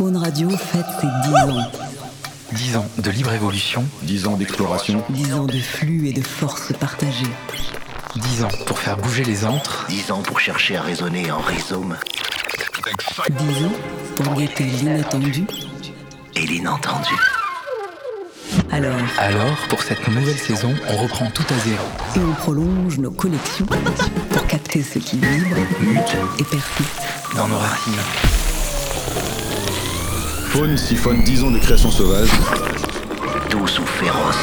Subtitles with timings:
[0.00, 1.70] Faune Radio fête ses 10 ans.
[2.54, 6.72] 10 ans de libre évolution, 10 ans d'exploration, 10 ans de flux et de forces
[6.72, 7.26] partagées.
[8.16, 11.98] 10 ans pour faire bouger les antres, 10 ans pour chercher à raisonner en rhizome
[13.28, 13.72] 10 ans
[14.16, 15.44] pour guetter l'inattendu.
[16.34, 17.14] et l'inentendu.
[18.70, 21.84] Alors, alors pour cette nouvelle saison, on reprend tout à zéro.
[22.16, 23.66] et on prolonge nos collections
[24.30, 27.02] pour capter ce qui vibre, mute et persiste.
[27.36, 28.39] Dans nos racines,
[30.50, 32.28] Faune siphonne 10 ans de création sauvage
[33.50, 34.36] Douce ou féroce.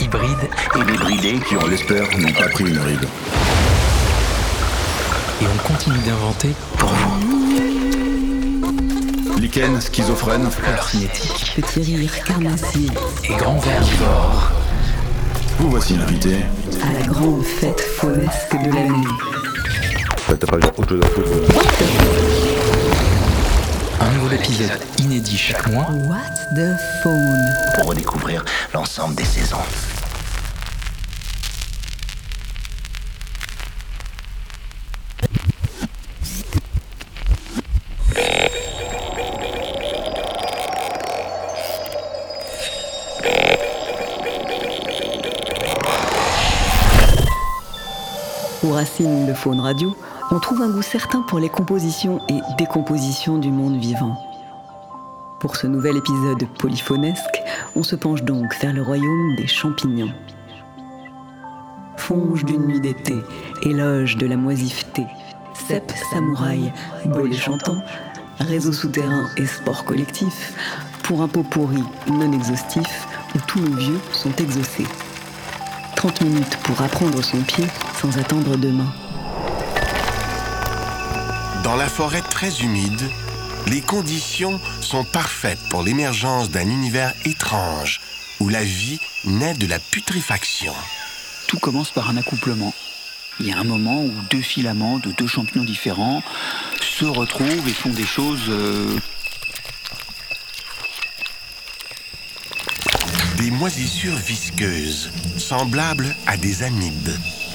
[0.00, 3.04] hybride, Et les bridés qui, on l'espère, n'ont pas pris une ride.
[5.40, 7.28] et on continue d'inventer pour vous.
[9.38, 12.88] Lichen, schizophrène, Fleurs cinétiques Petit rire carnassier
[13.24, 14.50] et grands verbivores.
[15.60, 16.36] vous voici invité.
[16.82, 19.06] à la grande fête faunesque de l'année.
[20.26, 22.47] T'as pas autre chose à foutre
[24.00, 25.86] Un nouvel épisode inédit chaque mois.
[25.90, 29.56] What the Faune pour redécouvrir l'ensemble des saisons.
[48.64, 49.96] Aux racines de Faune Radio,
[50.30, 54.16] on trouve un goût certain pour les compositions et décompositions du monde vivant.
[55.40, 57.42] Pour ce nouvel épisode polyphonesque,
[57.76, 60.12] on se penche donc vers le royaume des champignons.
[61.96, 63.14] Fonge d'une nuit d'été,
[63.62, 65.06] éloge de la moisiveté,
[65.54, 66.72] cep samouraï,
[67.06, 67.82] bolé chantant,
[68.40, 70.54] réseau souterrain et sport collectif,
[71.04, 74.86] pour un pot pourri non exhaustif où tous nos vieux sont exaucés.
[75.96, 77.66] 30 minutes pour apprendre son pied
[78.00, 78.92] sans attendre demain.
[81.68, 83.10] Dans la forêt très humide,
[83.66, 88.00] les conditions sont parfaites pour l'émergence d'un univers étrange
[88.40, 90.72] où la vie naît de la putréfaction.
[91.46, 92.72] tout commence par un accouplement.
[93.38, 96.22] Il y a un moment où deux filaments de deux champignons différents
[96.80, 98.96] se retrouvent et font des choses euh,
[103.36, 107.10] Des moisissures visqueuses, semblables à des amibes,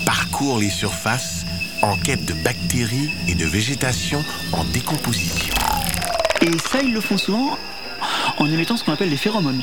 [0.06, 1.43] parcourent les surfaces
[1.84, 4.24] en quête de bactéries et de végétation
[4.54, 5.54] en décomposition.
[6.42, 7.58] Et ça, ils le font souvent
[8.38, 9.62] en émettant ce qu'on appelle les phéromones.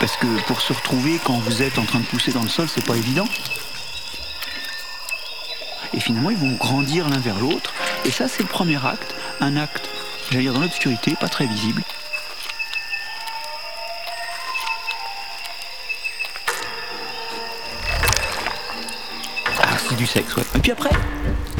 [0.00, 2.66] Parce que pour se retrouver quand vous êtes en train de pousser dans le sol,
[2.68, 3.28] c'est pas évident.
[5.92, 7.72] Et finalement, ils vont grandir l'un vers l'autre.
[8.04, 9.14] Et ça, c'est le premier acte.
[9.40, 9.88] Un acte,
[10.30, 11.82] j'allais dire dans l'obscurité, pas très visible.
[19.62, 20.42] Ah, c'est du sexe, ouais.
[20.56, 20.90] Et puis après,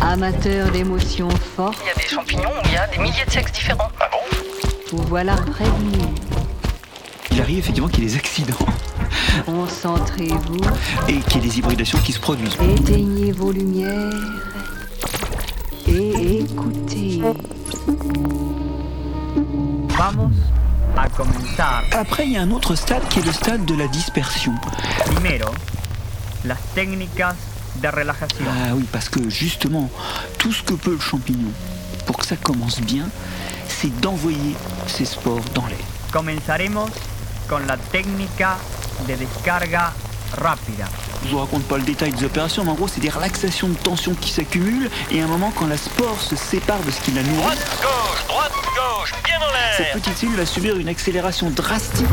[0.07, 3.31] Amateur d'émotions fortes, Il y a des champignons où il y a des milliers de
[3.31, 3.91] sexes différents.
[4.01, 4.19] Ah bon?
[4.97, 5.99] Vous voilà prévenu.
[7.33, 8.55] il arrive effectivement qu'il y ait des accidents
[9.47, 10.61] Concentrez-vous,
[11.09, 12.55] et qu'il y ait des hybridations qui se produisent.
[12.63, 14.13] éteignez vos lumières
[15.89, 17.21] et écoutez.
[19.89, 20.31] Vamos
[20.97, 23.87] a comenzar Après, il y a un autre stade qui est le stade de la
[23.89, 24.53] dispersion.
[25.07, 25.51] primero
[26.45, 27.35] las técnicas
[27.81, 28.49] de relajación.
[28.49, 29.91] Ah oui, parce que justement,
[30.39, 31.51] tout ce que peut le champignon,
[32.07, 33.09] pour que ça commence bien,
[33.69, 35.79] c'est d'envoyer ses spores dans l'air.
[36.13, 36.91] Comenzaremos
[37.49, 38.57] con la técnica
[39.07, 39.93] de descarga
[40.37, 40.89] rápida.
[41.25, 43.75] Je vous raconte pas le détail des opérations, mais en gros, c'est des relaxations de
[43.75, 47.13] tension qui s'accumulent, et à un moment, quand la spore se sépare de ce qui
[47.13, 49.45] la nourrit, Gauche, droite, gauche, bien dans
[49.77, 52.07] cette petite cellule va subir une accélération drastique.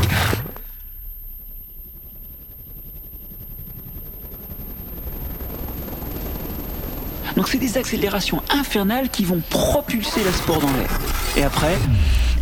[7.36, 11.00] Donc c'est des accélérations infernales qui vont propulser la spore dans l'air.
[11.36, 11.78] Et après,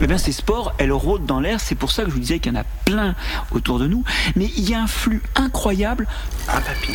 [0.00, 1.60] eh bien, ces spores, elles rôdent dans l'air.
[1.60, 3.14] C'est pour ça que je vous disais qu'il y en a plein
[3.52, 4.02] autour de nous.
[4.34, 6.06] Mais il y a un flux incroyable.
[6.48, 6.94] Un papier.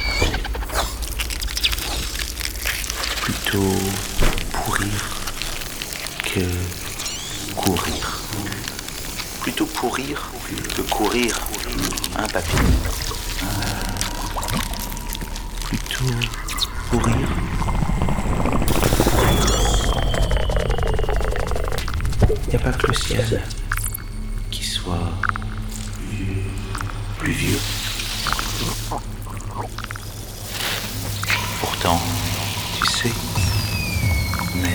[3.22, 3.76] Plutôt
[4.52, 4.88] pourrir
[6.24, 6.42] que
[7.56, 8.22] courir.
[9.42, 10.30] Plutôt pourrir
[10.76, 11.40] que courir.
[12.18, 12.60] Un papier.
[15.64, 16.06] Plutôt
[16.90, 17.28] pourrir.
[22.28, 23.42] Il n'y a pas que le ciel
[24.50, 25.12] qui soit
[27.20, 27.60] plus vieux.
[31.60, 32.02] Pourtant,
[32.78, 33.14] tu sais,
[34.56, 34.72] même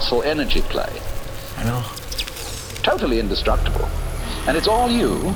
[0.06, 0.88] Colossal energy play.
[1.62, 1.94] Alors?
[2.82, 3.88] Totally indestructible.
[4.46, 5.34] And it's all you.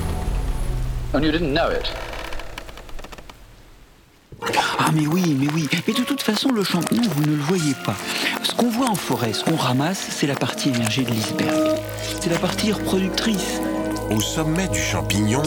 [1.13, 1.91] And you didn't know it.
[4.79, 5.67] Ah mais oui, mais oui.
[5.87, 7.95] Mais de toute façon, le champignon, vous ne le voyez pas.
[8.43, 11.77] Ce qu'on voit en forêt, ce qu'on ramasse, c'est la partie émergée de l'iceberg.
[12.19, 13.61] C'est la partie reproductrice.
[14.09, 15.43] Au sommet du champignon,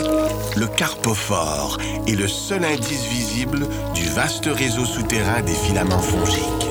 [0.57, 6.69] le carpophore est le seul indice visible du vaste réseau souterrain des filaments fongiques.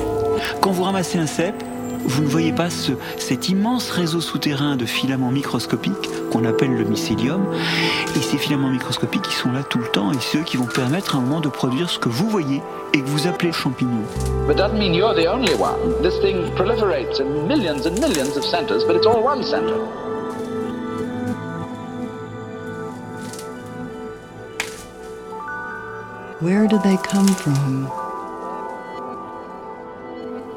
[0.60, 1.62] Quand vous ramassez un cèpe,
[2.04, 6.84] vous ne voyez pas ce, cet immense réseau souterrain de filaments microscopiques qu'on appelle le
[6.84, 7.46] mycélium.
[8.16, 11.14] Et ces filaments microscopiques, qui sont là tout le temps et ceux qui vont permettre
[11.14, 12.62] à un moment de produire ce que vous voyez
[12.92, 14.02] et que vous appelez champignon.
[14.46, 16.02] But doesn't mean you're the only one.
[16.02, 19.78] This thing proliferates in millions and millions of centers, but it's all one center.
[26.40, 28.03] Where do they come from?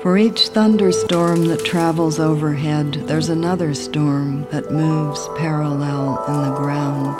[0.08, 7.20] For each thunderstorm that travels overhead, there's another storm that moves parallel in the ground.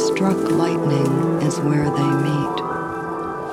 [0.00, 2.60] Struck lightning is where they meet.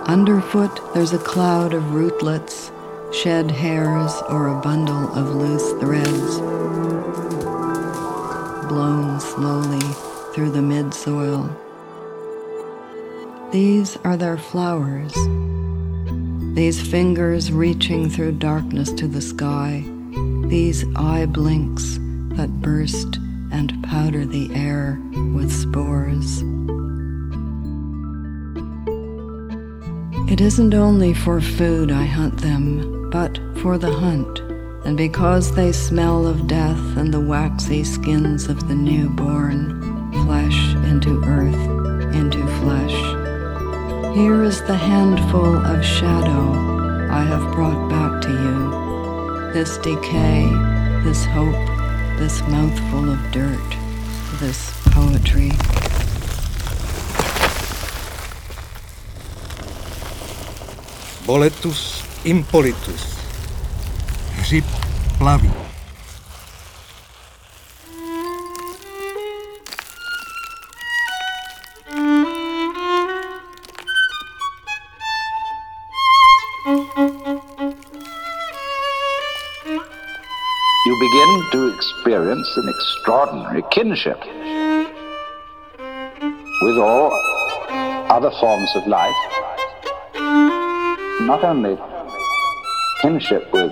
[0.10, 2.72] Underfoot, there's a cloud of rootlets,
[3.12, 6.40] shed hairs, or a bundle of loose threads,
[8.68, 9.88] blown slowly
[10.34, 11.56] through the midsoil.
[13.52, 15.14] These are their flowers.
[16.54, 19.84] These fingers reaching through darkness to the sky.
[20.46, 21.98] These eye blinks
[22.36, 23.18] that burst
[23.52, 25.00] and powder the air
[25.34, 26.44] with spores.
[30.32, 34.40] It isn't only for food I hunt them, but for the hunt,
[34.86, 39.82] and because they smell of death and the waxy skins of the newborn,
[40.26, 43.23] flesh into earth, into flesh.
[44.14, 46.54] Here is the handful of shadow
[47.10, 49.52] I have brought back to you.
[49.54, 50.46] This decay,
[51.04, 51.66] this hope,
[52.20, 53.70] this mouthful of dirt,
[54.40, 55.50] this poetry.
[61.26, 63.18] Boletus impolitus.
[64.44, 64.66] Řip
[65.18, 65.63] plaví.
[81.54, 84.20] To experience an extraordinary kinship
[86.64, 87.14] with all
[88.10, 89.14] other forms of life.
[91.22, 91.78] Not only
[93.04, 93.72] kinship with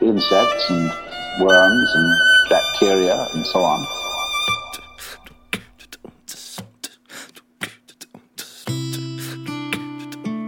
[0.00, 0.92] insects and
[1.40, 3.86] worms and bacteria and so on.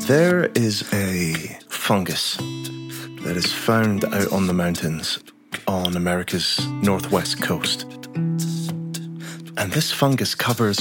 [0.07, 2.37] There is a fungus
[3.25, 5.19] that is found out on the mountains
[5.73, 7.85] on America's northwest coast.
[9.57, 10.79] And this fungus covers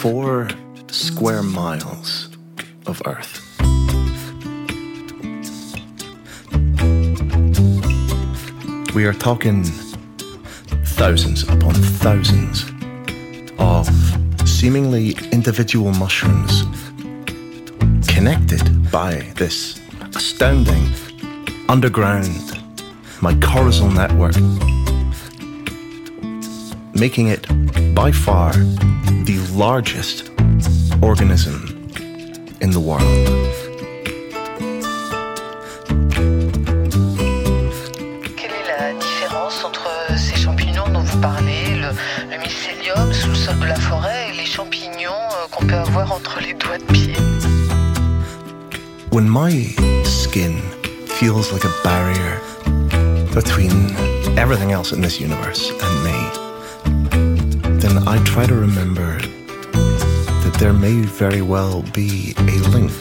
[0.00, 0.48] four
[0.86, 2.28] square miles
[2.86, 3.44] of Earth.
[8.94, 9.64] We are talking
[10.84, 11.74] thousands upon
[12.06, 12.64] thousands
[13.58, 13.88] of
[14.48, 16.62] seemingly individual mushrooms
[18.06, 19.80] connected by this
[20.14, 20.92] astounding
[21.68, 22.47] underground
[23.20, 24.36] mycorrhizal network,
[26.94, 27.46] making it
[27.94, 28.52] by far
[29.24, 30.30] the largest
[31.02, 31.56] organism
[32.60, 33.02] in the world.
[38.36, 41.90] Quelle est différence entre ces champignons dont vous parlez, le,
[42.30, 46.12] le mycélium sous le sol de la forêt et les champignons euh, qu'on peut avoir
[46.12, 47.14] entre les doigts de pied
[49.10, 50.54] When my skin
[51.06, 52.38] feels like a barrier
[53.44, 53.94] between
[54.36, 56.18] everything else in this universe and me,
[57.78, 59.16] then I try to remember
[60.42, 62.98] that there may very well be a link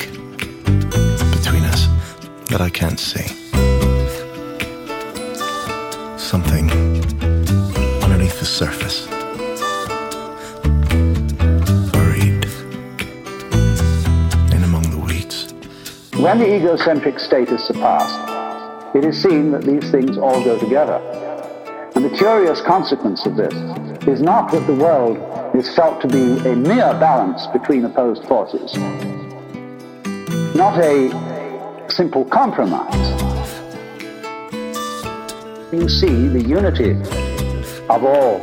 [1.38, 1.88] between us
[2.52, 3.28] that I can't see.
[6.20, 6.70] Something
[8.04, 9.08] underneath the surface.
[11.94, 12.46] Buried
[14.54, 15.52] in among the weeds.
[16.14, 18.37] When the egocentric state is surpassed,
[18.98, 20.96] it is seen that these things all go together.
[21.94, 23.54] And the curious consequence of this
[24.08, 25.18] is not that the world
[25.56, 28.76] is felt to be a mere balance between opposed forces,
[30.56, 31.12] not a
[31.92, 32.96] simple compromise.
[35.72, 36.94] You see the unity
[37.90, 38.42] of all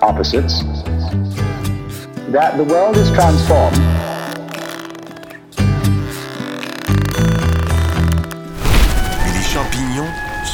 [0.00, 0.62] opposites,
[2.32, 4.13] that the world is transformed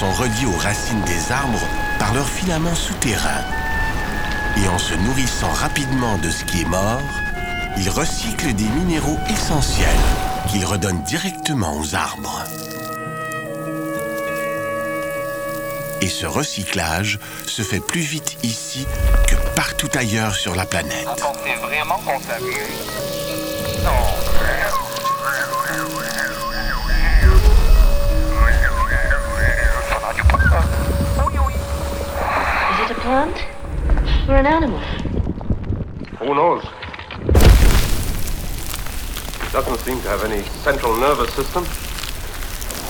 [0.00, 3.44] sont reliés aux racines des arbres par leurs filaments souterrains.
[4.56, 7.02] Et en se nourrissant rapidement de ce qui est mort,
[7.76, 9.86] ils recyclent des minéraux essentiels
[10.48, 12.44] qu'ils redonnent directement aux arbres.
[16.00, 18.86] Et ce recyclage se fait plus vite ici
[19.28, 21.08] que partout ailleurs sur la planète.
[33.00, 33.36] Plant
[34.28, 34.78] or an animal?
[36.18, 36.62] Who knows?
[39.42, 41.64] It Doesn't seem to have any central nervous system.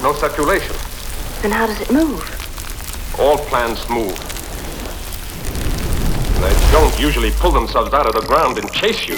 [0.03, 0.75] No circulation.
[1.43, 2.21] Then how does it move?
[3.19, 4.17] All plants move.
[6.41, 9.17] They don't usually pull themselves out of the ground and chase you.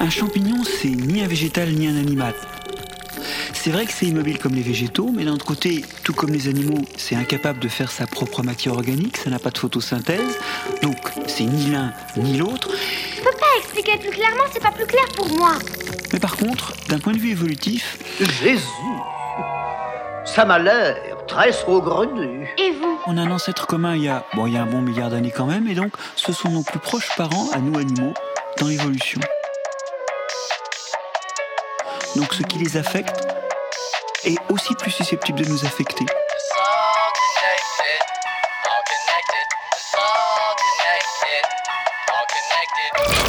[0.00, 2.34] Un champignon, c'est ni un végétal ni un animal.
[3.52, 6.48] C'est vrai que c'est immobile comme les végétaux, mais d'un autre côté, tout comme les
[6.48, 10.38] animaux, c'est incapable de faire sa propre matière organique, ça n'a pas de photosynthèse,
[10.82, 12.70] donc c'est ni l'un ni l'autre.
[13.16, 15.54] Je peux pas expliquer plus clairement, c'est pas plus clair pour moi.
[16.12, 17.98] Mais par contre, d'un point de vue évolutif,
[18.42, 18.64] Jésus
[20.24, 22.48] Ça m'a l'air très saugrenu.
[22.58, 22.98] Et vous?
[23.06, 25.10] On a un ancêtre commun il y a, bon, il y a un bon milliard
[25.10, 28.14] d'années quand même, et donc ce sont nos plus proches parents, à nous animaux,
[28.58, 29.20] dans l'évolution.
[32.16, 33.26] Donc ce qui les affecte
[34.26, 36.04] est aussi plus susceptible de nous affecter.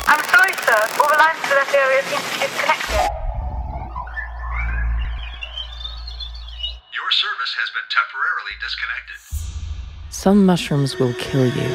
[0.09, 0.79] I'm sorry, sir.
[1.01, 3.09] All lines to that area seem to be disconnected.
[6.93, 9.19] Your service has been temporarily disconnected.
[10.09, 11.71] Some mushrooms will kill you,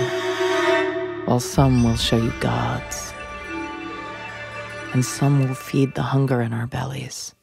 [1.27, 3.13] while some will show you gods.
[4.93, 7.35] And some will feed the hunger in our bellies.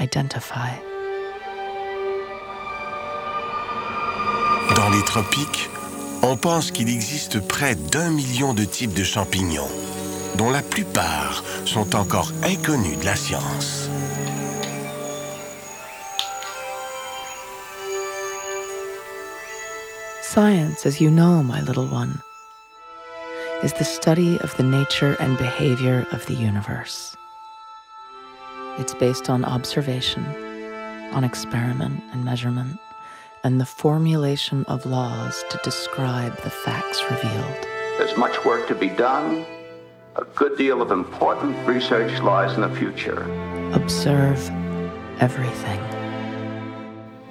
[0.00, 0.70] Identify.
[4.74, 5.68] Dans les tropiques,
[6.22, 9.68] on pense qu'il existe près d'un million de types de champignons,
[10.36, 13.90] dont la plupart sont encore inconnus de la science.
[20.22, 22.20] Science, as you know, my little one,
[23.62, 27.16] is the study of the nature and behavior of the universe.
[28.80, 30.24] It's based on observation,
[31.12, 32.80] on experiment and measurement,
[33.44, 37.66] and the formulation of laws to describe the facts revealed.
[37.98, 39.44] There's much work to be done.
[40.16, 43.22] A good deal of important research lies in the future.
[43.74, 44.50] Observe
[45.20, 45.80] everything.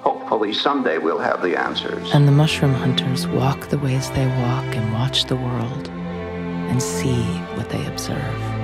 [0.01, 2.11] Hopefully, someday we'll have the answers.
[2.13, 7.23] And the mushroom hunters walk the ways they walk and watch the world and see
[7.55, 8.58] what they observe.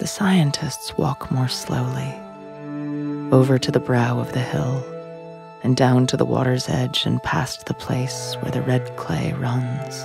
[0.00, 2.14] The scientists walk more slowly,
[3.32, 4.82] over to the brow of the hill,
[5.62, 10.00] and down to the water's edge and past the place where the red clay runs.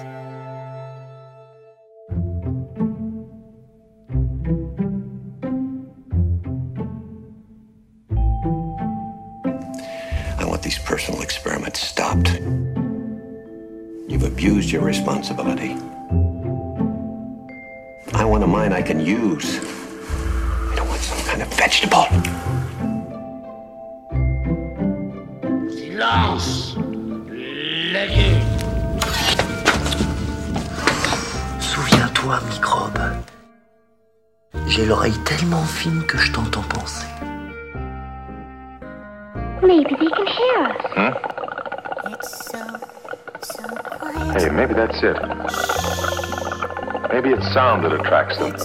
[10.37, 12.33] I want these personal experiments stopped.
[14.09, 15.77] You've abused your responsibility.
[18.13, 19.84] I want a mind I can use.
[21.41, 22.07] Of vegetable.
[25.69, 26.77] Silence
[27.91, 28.41] Lagune
[31.59, 32.99] Souviens-toi, microbe.
[34.67, 37.05] J'ai l'oreille tellement fine que je t'entends penser.
[39.61, 40.85] Maybe they can hear us.
[40.95, 41.13] Huh?
[44.37, 45.17] Hey, maybe that's it.
[47.11, 48.55] Maybe it's sound that attracts them.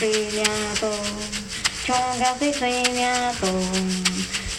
[0.00, 0.92] suy nha tô
[1.86, 3.48] trong cao suy suy nha tô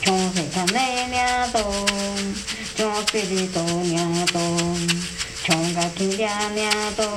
[0.01, 1.73] trong suy tham lê nha tô
[2.75, 4.57] trong suy đi tô nha tô
[5.43, 7.09] trong cao thi nha nha tô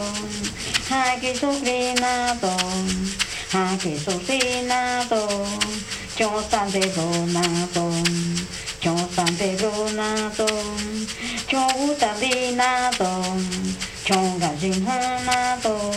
[0.86, 2.56] hai kỳ số đi na tô
[3.48, 5.46] hai kỳ số đi na tô
[6.16, 7.42] trong san tê tô na
[7.74, 7.92] tô
[8.80, 10.48] trong san tê tô na tô
[11.46, 13.24] trong u ta đi na tô
[14.04, 15.92] trong cả dinh hoa na tô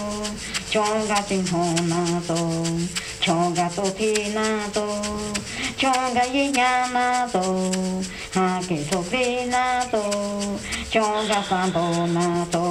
[0.73, 2.37] chong ga jin ho na to,
[3.21, 4.85] chong ga to thi na to,
[5.77, 7.43] chong ga yi nya na to,
[8.33, 10.01] ha ki so kri na to,
[10.89, 11.85] chong ga san do
[12.17, 12.63] na to,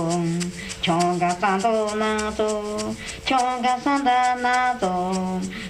[0.82, 2.50] chong ga san do na to,
[3.24, 4.92] chong ga san da na to,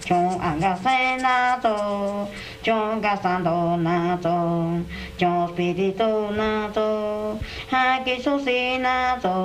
[0.09, 1.77] chong an ga se na to,
[2.63, 4.37] chong ga san do na to,
[5.21, 6.89] chong spirito na to,
[7.69, 9.37] ha ki so si na to,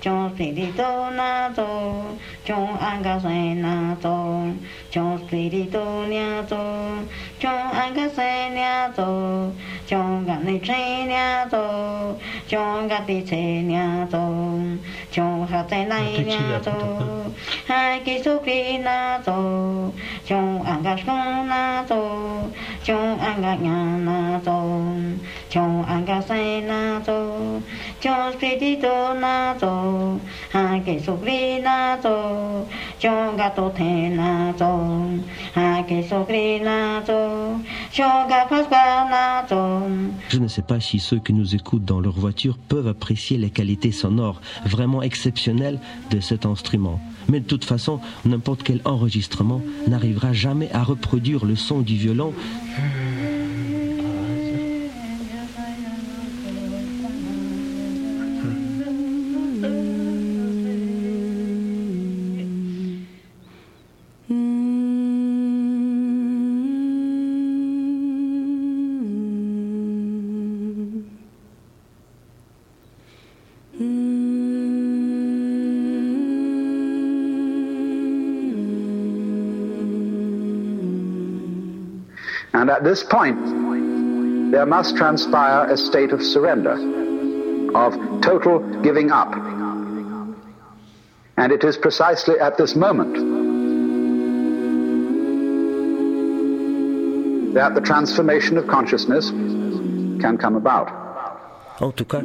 [0.00, 4.48] chong spirito nato chong angase nato
[4.90, 7.04] chong spirito nato
[7.38, 9.52] chong angase nato
[9.86, 12.16] chong gane che nato
[12.48, 14.24] chong gati che nato
[15.12, 16.76] chong hate nai nato
[17.68, 19.92] hai kisu kri nato
[20.24, 22.00] chong angas kon nato
[22.82, 24.58] chong angas nato
[25.52, 27.29] chong angase nato
[40.28, 43.50] Je ne sais pas si ceux qui nous écoutent dans leur voiture peuvent apprécier les
[43.50, 45.78] qualités sonores vraiment exceptionnelles
[46.10, 47.00] de cet instrument.
[47.28, 52.32] Mais de toute façon, n'importe quel enregistrement n'arrivera jamais à reproduire le son du violon.
[82.80, 83.36] At this point,
[84.52, 86.76] there must transpire a state of surrender,
[87.74, 89.34] of total giving up.
[91.36, 93.14] And it is precisely at this moment
[97.52, 100.88] that the transformation of consciousness can come about.
[101.82, 102.22] En tout cas,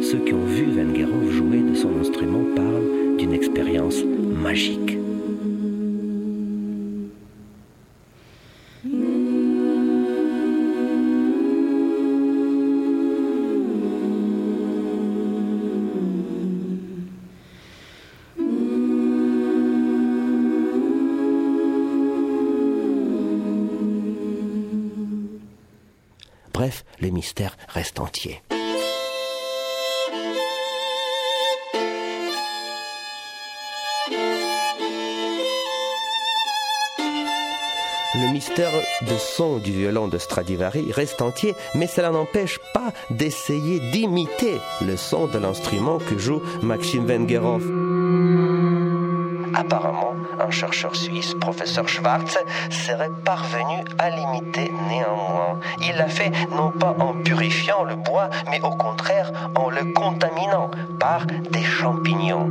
[0.00, 0.94] ceux qui ont vu Van
[1.30, 4.97] jouer de son instrument parlent d'une expérience magique.
[27.68, 28.42] Reste entier.
[38.14, 43.78] Le mystère de son du violon de Stradivari reste entier, mais cela n'empêche pas d'essayer
[43.92, 47.62] d'imiter le son de l'instrument que joue Maxime Vengerov.
[49.54, 52.38] Apparemment, un chercheur suisse, professeur Schwartz,
[52.70, 55.60] serait parvenu à l'imiter néanmoins.
[55.80, 60.70] Il l'a fait non pas en purifiant le bois, mais au contraire en le contaminant
[60.98, 62.48] par des champignons.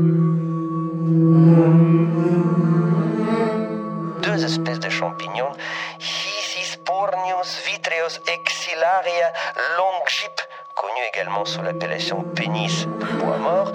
[4.21, 5.51] Deux espèces de champignons,
[5.99, 9.31] Hisispornius vitreus exilaria
[9.77, 10.41] longip,
[10.75, 12.87] connu également sous l'appellation pénis
[13.19, 13.71] bois mort,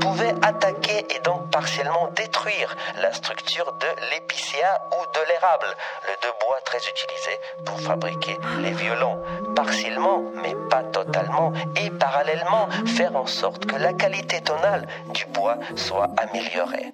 [0.00, 5.66] pouvaient attaquer et donc partiellement détruire la structure de l'épicéa ou de l'érable,
[6.06, 9.18] le deux bois très utilisés pour fabriquer les violons.
[9.54, 15.58] Partiellement, mais pas totalement, et parallèlement faire en sorte que la qualité tonale du bois
[15.76, 16.92] soit améliorée.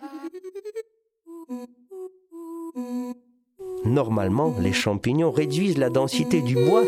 [3.85, 6.85] Normalement, les champignons réduisent la densité du bois,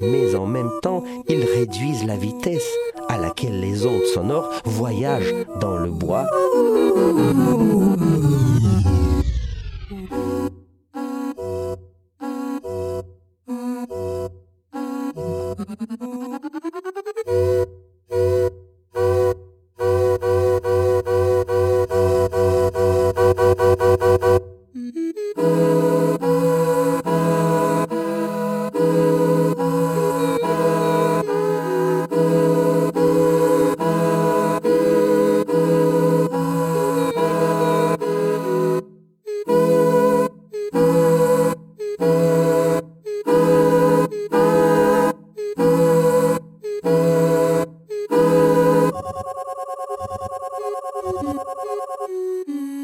[0.00, 2.70] mais en même temps, ils réduisent la vitesse
[3.08, 6.26] à laquelle les ondes sonores voyagent dans le bois.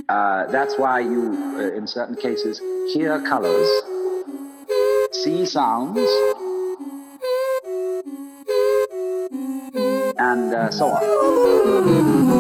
[0.09, 2.61] Uh, that's why you, uh, in certain cases,
[2.93, 3.69] hear colors,
[5.13, 5.99] see sounds,
[10.19, 12.40] and uh, so on.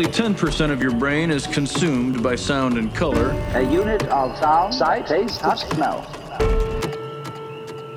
[0.00, 3.30] Roughly 10% of your brain is consumed by sound and color.
[3.54, 6.06] A unit of sound, sight, taste, touch, smell.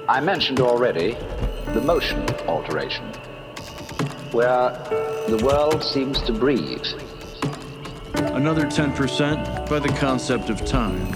[0.10, 1.16] I mentioned already
[1.68, 3.06] the motion alteration,
[4.32, 4.72] where
[5.30, 6.86] the world seems to breathe.
[8.16, 11.08] Another 10% by the concept of time,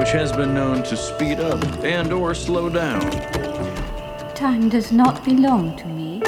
[0.00, 3.08] which has been known to speed up and or slow down.
[4.34, 6.20] Time does not belong to me.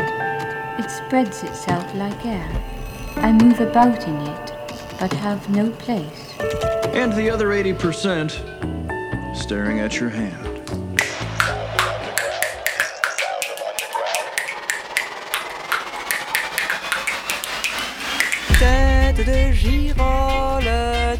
[0.78, 2.75] It spreads itself like air.
[3.18, 4.52] I move about in it,
[5.00, 6.34] but have no place.
[6.94, 8.30] And the other 80%
[9.36, 10.46] staring at your hand.
[18.58, 20.70] Tête de girole,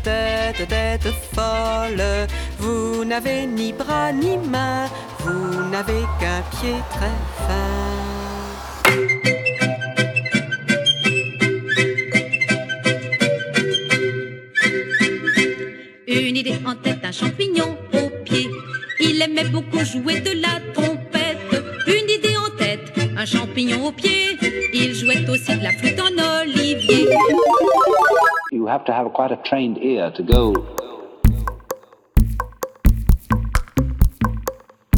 [0.02, 2.26] tête, tête folle,
[2.58, 4.88] vous n'avez ni bras ni main,
[5.20, 8.25] vous n'avez qu'un pied très fin.
[17.06, 18.50] Un champignon au pied.
[18.98, 21.38] Il aimait beaucoup jouer de la trompette.
[21.86, 24.36] Une idée en tête, un champignon au pied.
[24.72, 27.08] Il jouait aussi de la flûte en olivier.
[28.50, 30.52] You have to have quite a trained ear to go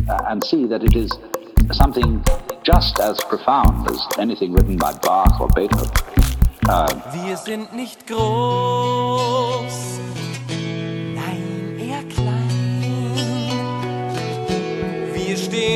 [0.08, 1.10] uh, and see that it is
[1.72, 2.24] something
[2.64, 5.90] just as profound as anything written by Bach or Beethoven.
[6.70, 9.37] Uh, Wir sind nicht groß,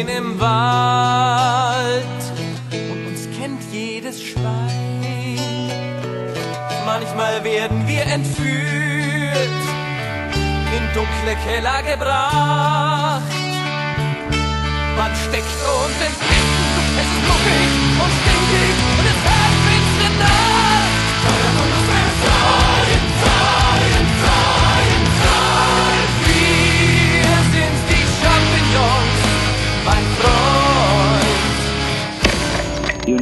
[0.02, 2.04] stehen im Wald
[2.72, 5.70] und uns kennt jedes Schwein.
[6.84, 9.64] Manchmal werden wir entführt,
[10.76, 13.22] in dunkle Keller gebracht.
[14.96, 17.70] Man steckt uns ins Essen, es ist muckig
[18.02, 20.51] und stinkig und es hat finstere Nacht.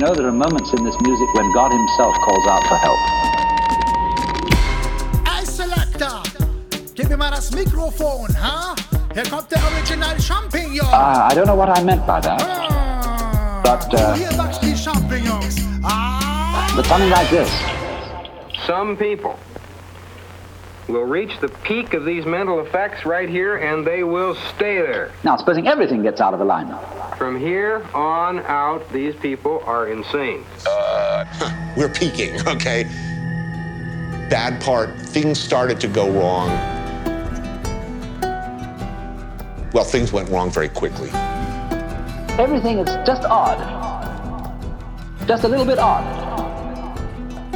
[0.00, 2.98] Know there are moments in this music when God Himself calls out for help.
[5.28, 6.22] Hey Selector,
[6.94, 8.74] gib mir mal das Mikrofon, ha?
[9.12, 10.86] Hier kommt der Original Champignon.
[10.86, 12.40] Uh, I don't know what I meant by that,
[13.62, 15.56] but, uh, Hier wächst Champignons.
[15.84, 16.72] Ah!
[16.74, 17.50] but something like this.
[18.66, 19.36] Some people
[20.90, 25.12] will reach the peak of these mental effects right here and they will stay there.
[25.24, 26.81] Now, supposing everything gets out of alignment.
[27.16, 30.44] From here on out, these people are insane.
[30.66, 32.85] Uh, we're peaking, okay?
[34.31, 36.48] Bad part, things started to go wrong.
[39.72, 41.11] Well, things went wrong very quickly.
[42.38, 43.59] Everything is just odd.
[45.26, 46.05] Just a little bit odd.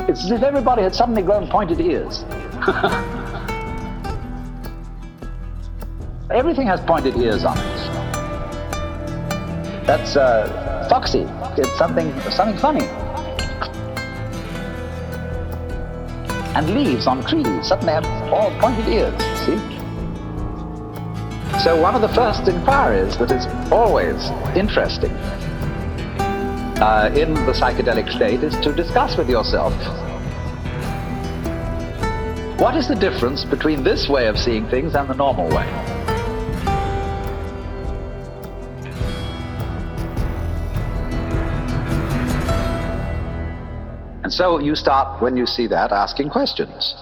[0.09, 2.25] It's as if everybody had suddenly grown pointed ears.
[6.35, 7.65] Everything has pointed ears on it.
[9.87, 11.29] That's uh, foxy.
[11.57, 12.87] It's something, something funny.
[16.57, 19.15] And leaves on trees suddenly have all pointed ears,
[19.47, 19.59] see?
[21.63, 24.21] So one of the first inquiries that is always
[24.57, 25.13] interesting
[26.83, 29.73] uh, in the psychedelic state is to discuss with yourself
[32.59, 35.94] what is the difference between this way of seeing things and the normal way?
[44.35, 46.95] So you start, when you see that, asking questions.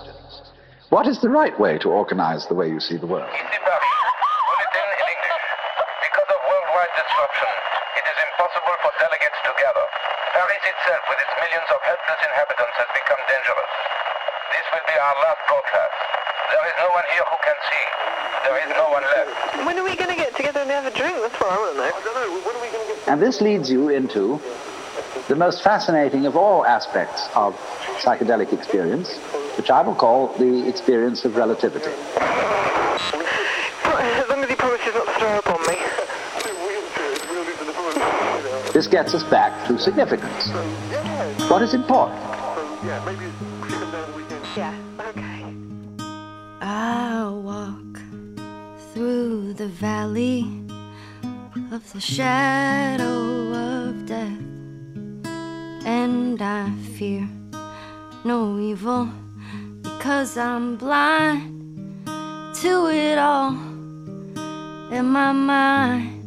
[0.92, 3.32] What is the right way to organize the way you see the world?
[3.32, 5.44] Pull it in English.
[6.04, 7.48] Because of worldwide disruption,
[7.96, 9.86] it is impossible for delegates to gather.
[10.36, 13.72] Paris itself, with its millions of helpless inhabitants, has become dangerous.
[14.52, 15.96] This will be our last broadcast.
[16.52, 17.84] There is no one here who can see.
[18.44, 19.32] There is no one left.
[19.64, 21.16] When are we going to get together and have a drink?
[21.24, 21.88] That's what I want to know.
[21.88, 22.28] I don't know.
[22.44, 23.08] When are we going to get...
[23.08, 24.36] And this leads you into
[25.28, 27.54] the most fascinating of all aspects of
[28.00, 29.16] psychedelic experience,
[29.56, 31.92] which I will call the experience of relativity.
[32.16, 33.12] As
[34.28, 35.76] long as he promises not to throw up on me.
[38.72, 40.48] This gets us back to significance.
[41.50, 42.18] What is important?
[44.56, 45.44] Yeah, okay.
[46.60, 48.00] I walk
[48.92, 50.44] through the valley
[51.70, 54.40] of the shadow of death,
[55.84, 57.28] and I fear
[58.24, 59.08] no evil
[59.82, 62.06] because I'm blind
[62.56, 63.52] to it all.
[64.92, 66.22] In my mind,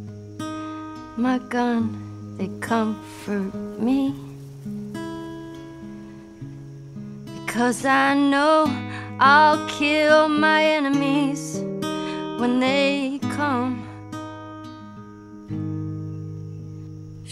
[1.16, 4.14] my gun, they comfort me.
[7.44, 8.66] Because I know
[9.18, 11.60] I'll kill my enemies
[12.38, 13.86] when they come.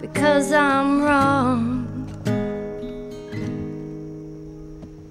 [0.00, 1.86] because I'm wrong.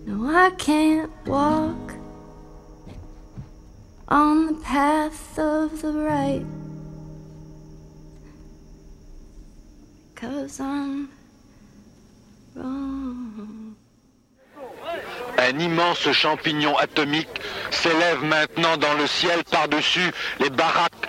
[0.05, 1.93] No, I can't walk
[4.07, 6.45] on the path of the right
[10.13, 11.09] because I'm
[12.55, 13.75] wrong.
[15.37, 21.06] Un immense champignon atomique s'élève maintenant dans le ciel par-dessus les baraques.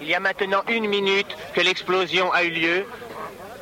[0.00, 2.86] Il y a maintenant une minute que l'explosion a eu lieu.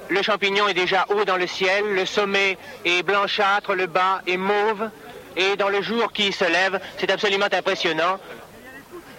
[0.08, 4.36] Le champignon est déjà haut dans le ciel, le sommet est blanchâtre, le bas est
[4.36, 4.88] mauve,
[5.36, 8.18] et dans le jour qui se lève, c'est absolument impressionnant.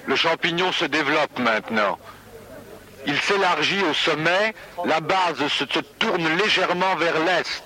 [0.05, 1.99] Le champignon se développe maintenant.
[3.05, 4.53] Il s'élargit au sommet,
[4.85, 7.63] la base se, tourne légèrement vers l'est.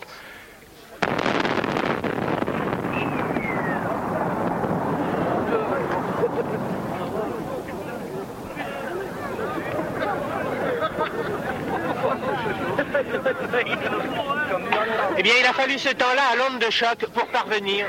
[15.17, 17.85] Eh bien, il a fallu ce temps-là à l'onde de choc pour parvenir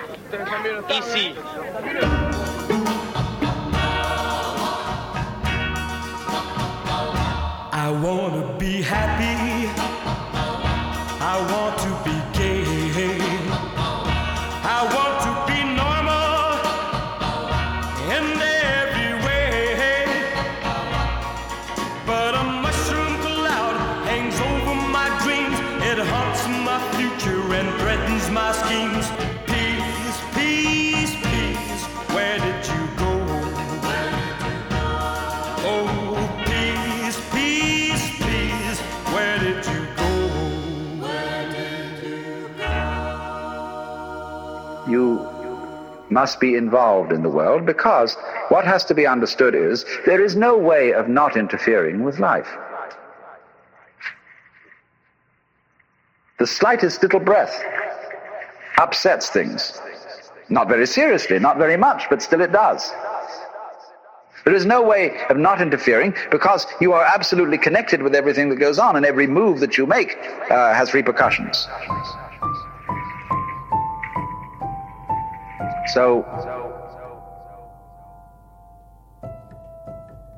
[0.90, 1.34] ici.
[7.72, 9.68] I want to be happy.
[11.20, 13.18] I want to be gay.
[14.64, 15.13] I want
[46.14, 48.16] must be involved in the world because
[48.48, 52.50] what has to be understood is there is no way of not interfering with life.
[56.38, 57.54] The slightest little breath
[58.78, 59.80] upsets things.
[60.48, 62.92] Not very seriously, not very much, but still it does.
[64.44, 68.56] There is no way of not interfering because you are absolutely connected with everything that
[68.56, 70.18] goes on, and every move that you make
[70.50, 71.66] uh, has repercussions.
[75.86, 76.24] So,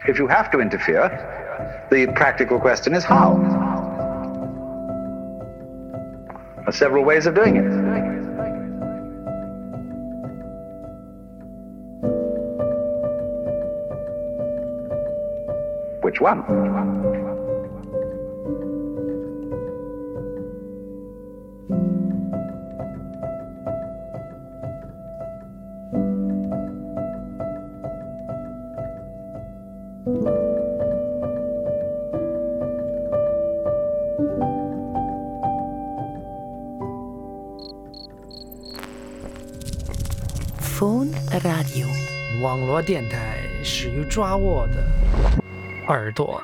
[0.07, 1.09] if you have to interfere,
[1.91, 3.37] the practical question is how?
[6.57, 7.63] There are several ways of doing it.
[16.03, 17.16] Which one?
[42.83, 44.87] 电台始于抓握的
[45.89, 46.43] 耳朵。